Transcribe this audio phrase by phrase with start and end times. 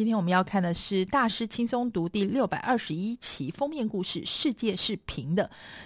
[0.00, 5.44] 今天我们要看的是《大师轻松读》第六百二十一期封面故事《世界是平的》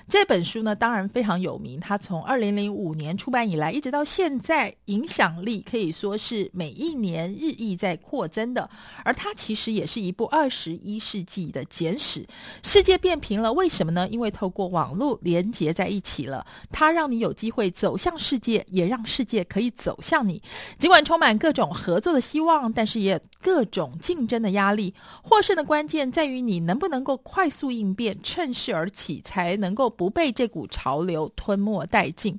[0.09, 1.81] 这本书呢，当然非常有名。
[1.81, 8.71] 它从二零零五年出版以来，一直到现在，影响力可以说是每一年日益在扩增的。
[9.05, 12.25] 而它其实也是一部二十一世纪的简史。
[12.63, 14.07] 世界变平了，为什么呢？
[14.09, 20.41] 因为透过网络连接在一起了，它让你有机会走向世界，也让世界可以走向你。
[20.79, 24.93] 尽管充满各种合作的希望，但是也各种竞争的压力。
[25.23, 32.39] 获胜的关键在于你能不能够快速应变，趁势而起，才能够不被这股潮流吞没殆尽。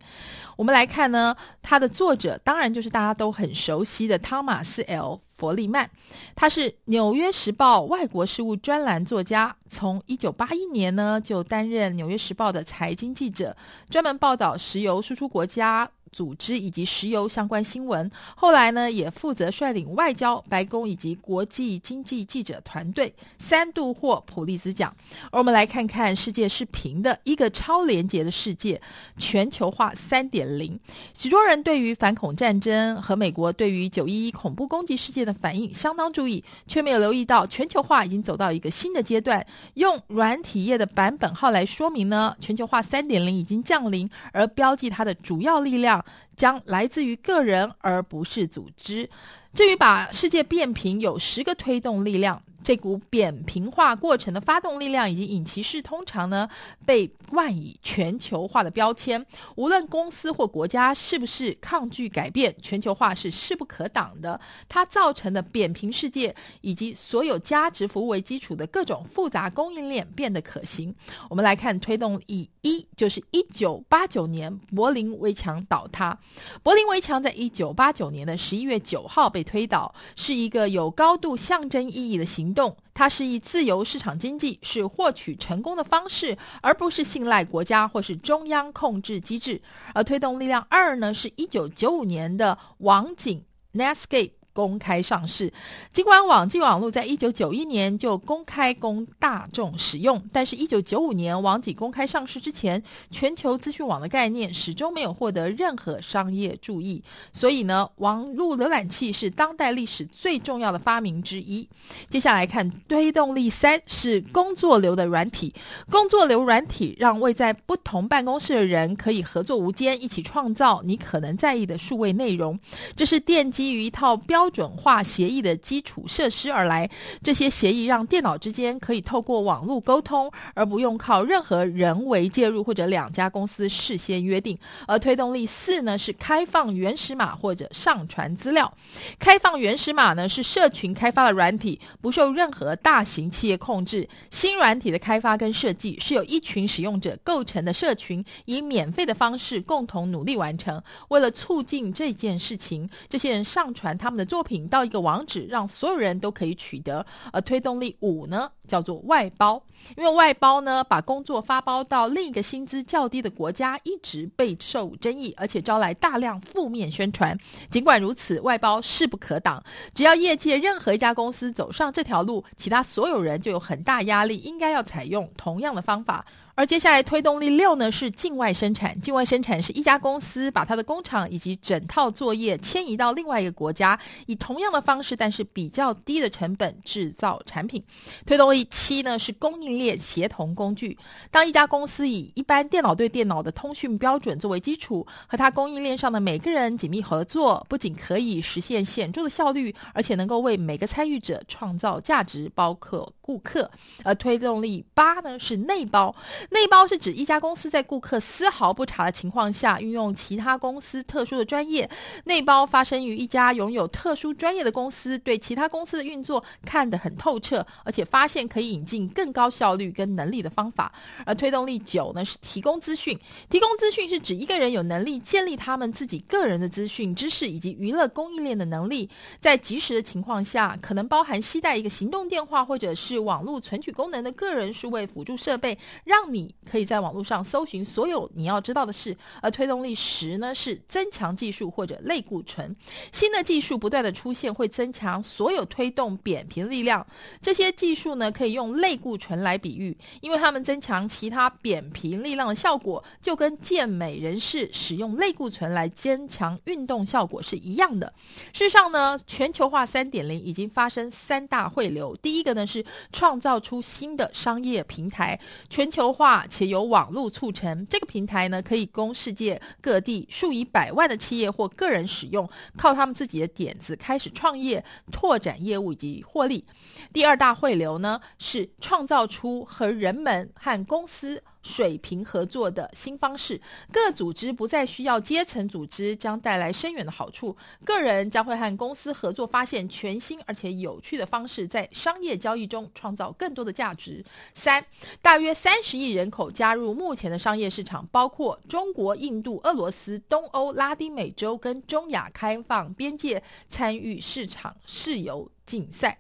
[0.56, 5.90] 我们来看呢，它的作者当然就是大家都很熟悉的汤马斯 ·L· 弗利曼，
[6.36, 13.58] 他是《纽约时报》外国事务专栏作家，从一九八一年呢就担任《纽约时报》的财经记者，
[13.90, 15.90] 专门报道石油输出国家。
[16.16, 24.96] 组织以及石油相关新闻，后来呢也负责率领外交、白宫以及国际经济记者团队，三度获普利兹奖。
[25.30, 28.82] 而我们来看看世界是平的一个超连结的世界，
[29.18, 30.80] 全球化三点零。
[31.14, 39.46] 许多人对于反恐战争和美国对于九一一恐怖攻击事件的反应相当注意，却没有留意到全球化已经走到一个新的阶段。
[39.74, 46.05] 用软体业的版本号来说明呢，全球化三点零已经降临，而标记它的主要力量。
[46.36, 49.10] 将来自于个人，而不是组织。
[49.54, 52.42] 至于把世界变平，有十个推动力量。
[52.66, 56.50] 这股扁平化过程的发动力量以及引擎式，通常呢
[56.84, 59.24] 被冠以全球化的标签。
[59.56, 64.42] 无论公司或国家是不是抗拒改变，全球化是势不可挡的。
[64.68, 70.94] 它造成的扁平世界以及所有价值服务为基础的各种复杂供应链变得可行。
[71.30, 76.18] 我们来看推动以一，就是一九八九年柏林围墙倒塌。
[76.64, 82.76] 柏林围墙在一九八九年的十一月九号被推倒，是一个有高度象征意义的行动。
[82.94, 89.62] 它是以自由市场经济是获取成功的方式，而不是信赖国家或是中央控制机制。
[89.94, 94.32] 而推动力量二呢，是一九九五年的网景 Netscape。
[94.56, 95.52] 公开上市。
[95.92, 107.04] 尽管网际网络在一九九一年就公开供大众使用，但是，一九九五年网景公开上市之前，全球资讯网的概念始终没有获得任何商业注意。
[107.34, 111.68] 所以呢，网络浏览器是当代历史最重要的发明之一。
[112.08, 115.54] 接下来看推动力三，是工作流的软体。
[115.92, 122.58] 工作流软体让位在不同办公室的人可以合作无间，一起创造你可能在意的数位内容。
[122.96, 124.45] 这是奠基于一套标。
[124.46, 126.88] 标准化协议的基础设施而来，
[127.24, 134.56] 这些协议让电脑之间可以透过网络沟通，而不用靠任何人为介入或者两家公司事先约定。
[134.86, 138.72] 而推动力四呢，是开放原始码或者上传资料。
[139.18, 144.08] 开放原始码呢，是社群开发的软体，不受任何大型企业控制。
[144.30, 150.80] 新软体的开发跟设计是由一群使用者构成的社群，以免费的方式共同努力完成。
[151.08, 157.06] 为了促进这件事情，这些人上传他们的作作品到一个网址，让所有人都可以取得。
[157.32, 159.64] 而推动力五呢，叫做外包，
[159.96, 167.40] 因为外包呢，把工作发包到另一个薪资较低的国家，一直备受争议，而且招来大量负面宣传。
[167.70, 169.64] 尽管如此，外包势不可挡。
[169.94, 176.26] 只要业界任何一家公司走上这条路，其他所有人就有很大压力，应该要采用同样的方法。
[176.58, 178.98] 而接下来推动力六呢，是境外生产。
[179.02, 187.84] 境外生产是一家公司把它的工厂以及整套作业迁移到另外一个国家，以同样的方式，但是比较低的成本制造产品。
[188.26, 190.98] 推动力七呢，是供应链协同工具。
[191.30, 203.70] 当一家公司以一般电脑对电脑的通讯标准作为基础，和它供应链上的每个人紧密合作，不仅可以实现显著的效率，而且能够为每个参与者创造价值，包括顾客。
[204.04, 206.16] 而推动力八呢，是内包。
[206.50, 211.90] 内包是指一家公司在顾客丝毫不察的情况下，运用其他公司特殊的专业。
[212.26, 220.94] 内包发生于一家拥有特殊专业的公司，对其他公司的运作看得很透彻，而且发现可以引进更高效率跟能力的方法。
[221.26, 223.20] 而推动力九呢，是提供资讯。
[223.50, 229.10] 提供资讯是指一个人有能力建立他们自己个人的资讯、知识以及娱乐供应链的能力，
[229.40, 239.16] 在即时的情况下，可能包含携带一个行动电话或者是网络存取功能的个人数位辅助设备，让你可以在网络上搜寻所有你要知道的事。
[239.42, 242.76] 而推动力十呢，是增强技术或者类固醇。
[243.12, 247.06] 新的技术不断的出现，会增强所有推动扁平力量。
[247.42, 258.12] 这些技术呢，可以用类固醇来比喻，因为它们增强其他扁平力量的效果，就跟健美人士使用类固醇来增强运动效果是一样的。
[258.52, 262.16] 事实上呢，全球化三点零已经发生三大汇流。
[262.18, 265.40] 第一个呢，是创造出新的商业平台，
[265.70, 267.86] 全球化且由网络促成。
[267.86, 276.66] 这个平台呢，可以供世界各地数以百万的企业或个人使用，靠他们自己的点子开始创业、拓展业务以及获利。
[277.14, 283.60] 第二大汇流呢，是创造出和人们和公司水平合作的新方式，
[283.92, 287.58] 各组织不再需要阶层组织，将带来深远的好处。
[287.84, 294.24] 个人将会和公司合作，发现全新而且有趣的方式，在商业交易中创造更多的价值。
[294.54, 294.86] 三，
[295.24, 306.20] 大约三十亿人口加入目前的商业市场，包括中国、印度、俄罗斯、东欧、拉丁美洲跟中亚开放边界，参与市场自由竞赛。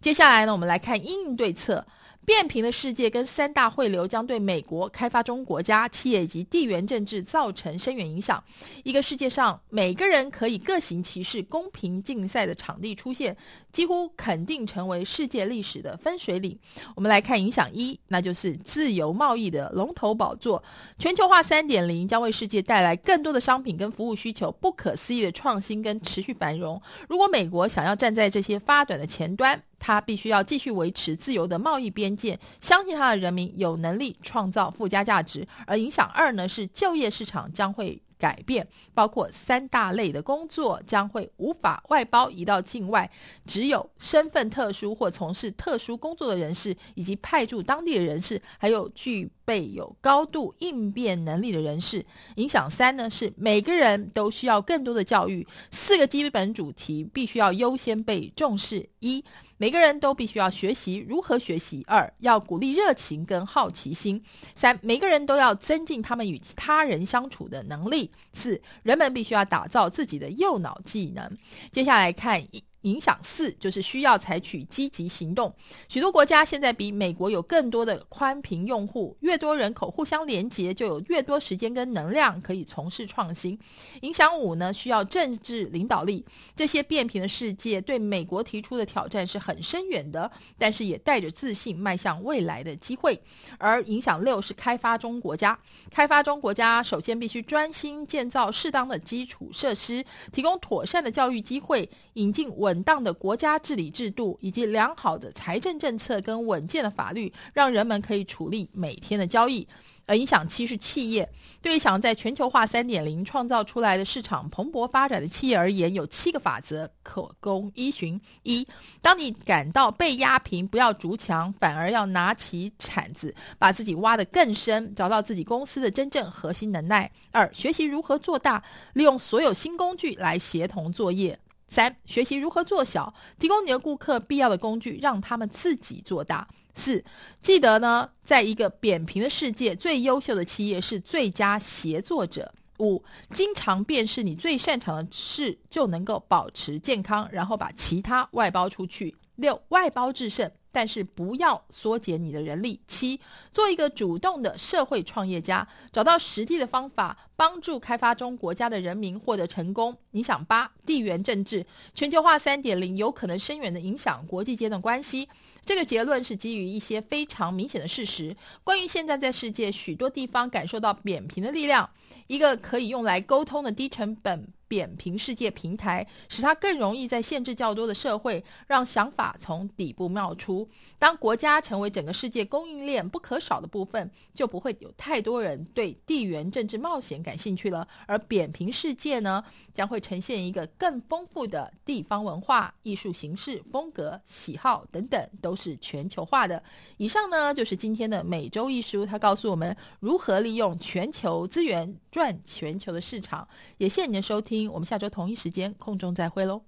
[0.00, 1.84] 接下来呢，我们来看应对策。
[2.24, 8.42] 变平的世界跟三大汇流将对美国开发中国家企业以及地缘政治造成深远影响。
[8.82, 13.36] 一个世界上每个人可以各行其事、公平竞赛的场地出现，
[13.72, 16.58] 几乎肯定成为世界历史的分水岭。
[16.94, 20.62] 我们来看影响一，那就是自由贸易的龙头宝座。
[20.98, 26.80] 全球化三点零将为世界带来更多的商品跟服务需求，不可思议的创新跟持续繁荣。
[27.08, 35.46] 如果美国想要站在这些发展的前端，他必须要继续维持自由的贸易边界，相信他的人民有能力创造附加价值。
[35.66, 43.10] 而影响二呢，是就业市场将会改变，包括三大类的工作将会无法外包移到境外，
[43.44, 52.04] 只有身份特殊或从事特殊工作的人士，以及派驻当地的人士，还有具备有高度应变能力的人士。
[52.36, 58.88] 影响三呢，是每个人都需要更多的教育，四个基本主题必须要优先被重视。
[59.00, 59.24] 一
[59.56, 61.84] 每个人都必须要学习如何学习。
[61.86, 64.22] 二，要鼓励热情跟好奇心。
[64.54, 68.10] 三，每个人都要增进他们与他人相处的能力。
[68.32, 71.30] 四，人们必须要打造自己的右脑技能。
[71.70, 72.44] 接下来看。
[72.84, 75.52] 影响四就是需要采取积极行动。
[75.88, 83.58] 许多国家现在比美国有更多的宽频用户，越多人口互相连接，就有越多时间跟能量可以从事创新。
[84.02, 86.24] 影响五呢，需要政治领导力。
[86.54, 93.18] 这些变平的世界对美国提出的挑战是很深远的，但是也带着自信迈向未来的机会。
[93.58, 95.58] 而影响六是开发中国家，
[95.90, 102.73] 开发中国家首先必须专心建造适当的基础设施，提供妥善的教育机会，引进稳。
[102.74, 109.68] 稳当的国家治理制度，以及良好的财政政策跟稳健的法律，让人们可以处理每天的交易。
[110.06, 111.26] 而影响七是企业，
[111.62, 118.66] 对于想在全球化三点零创造出来的市场蓬勃发展的企业而言，有七个法则可供依循：一，
[119.00, 128.62] 当你感到被压平，不要筑墙，反而要拿起铲子，把自己挖得更深，找到自己公司的真正核心能耐；二，学习如何做大，
[128.94, 131.38] 利用所有新工具来协同作业。
[131.68, 136.46] 三、学习如何做小，提供你的顾客必要的工具，让他们自己做大。
[136.74, 137.04] 四、
[137.40, 142.52] 记得呢，在一个扁平的世界，最优秀的企业是最佳协作者。
[142.78, 149.16] 五、经常便是你最擅长的事，就能够保持健康，然后把其他外包出去。
[149.36, 150.50] 六、外包制胜。
[150.74, 152.80] 但是不要缩减你的人力。
[152.88, 153.20] 七，
[153.52, 159.96] 做一个主动的社会创业家，找到实际的方法，帮助开发中国家的人民获得成功。
[160.10, 165.28] 你想八，地缘政治，全球化三点零有可能深远的影响国际间的关系。
[165.64, 168.36] 这个结论是基于一些非常明显的事实。
[168.64, 171.88] 关于现在在世界许多地方感受到扁平的力量，
[172.26, 174.48] 一个可以用来沟通的低成本。
[174.68, 180.68] 扁平世界平台使它更容易在限制较多的社会，让想法从底部冒出。
[180.98, 187.86] 当国家成为整个世界供应链不可少的部分，就不会有太多人对地缘政治冒险感兴趣了。
[188.06, 189.42] 而扁平世界呢，
[189.72, 196.62] 将会呈现一个更丰富的地方文化、艺术形式、风格、喜好等等，都是全球化的。
[196.96, 203.46] 以上呢，就是今天的每周一书，它告诉我们如何利用全球资源赚全球的市场。
[203.78, 206.62] 也谢谢您的收听我们下周同一时间空中再会喽。